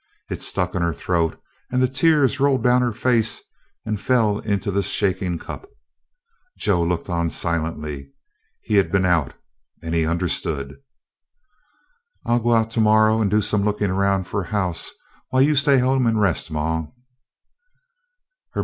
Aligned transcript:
It 0.31 0.41
stuck 0.41 0.73
in 0.73 0.81
her 0.81 0.95
throat, 0.95 1.39
and 1.71 1.79
the 1.79 1.87
tears 1.87 2.39
rolled 2.39 2.63
down 2.63 2.81
her 2.81 2.91
face 2.91 3.39
and 3.85 4.01
fell 4.01 4.39
into 4.39 4.71
the 4.71 4.81
shaking 4.81 5.37
cup. 5.37 5.69
Joe 6.57 6.81
looked 6.81 7.07
on 7.07 7.29
silently. 7.29 8.09
He 8.61 8.77
had 8.77 8.91
been 8.91 9.05
out 9.05 9.35
and 9.83 9.93
he 9.93 10.07
understood. 10.07 10.81
"I 12.25 12.33
'll 12.33 12.39
go 12.39 12.53
out 12.55 12.71
to 12.71 12.81
morrow 12.81 13.21
and 13.21 13.29
do 13.29 13.43
some 13.43 13.63
looking 13.63 13.91
around 13.91 14.23
for 14.23 14.41
a 14.41 14.47
house 14.49 14.89
while 15.29 15.43
you 15.43 15.53
stay 15.53 15.75
at 15.75 15.81
home 15.81 16.07
an' 16.07 16.17
rest, 16.17 16.49
ma." 16.49 16.87